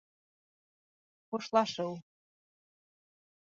ХУШЛАШЫУ 1.27 1.91